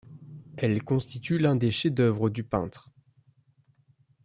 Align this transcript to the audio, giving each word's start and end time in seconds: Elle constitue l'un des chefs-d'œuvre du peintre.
Elle 0.57 0.81
constitue 0.83 1.37
l'un 1.37 1.55
des 1.55 1.69
chefs-d'œuvre 1.69 2.31
du 2.31 2.43
peintre. 2.43 2.89